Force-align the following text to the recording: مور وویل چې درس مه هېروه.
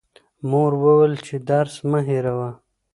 مور 0.49 0.71
وویل 0.83 1.13
چې 1.25 1.35
درس 1.49 1.75
مه 1.89 1.99
هېروه. 2.07 2.49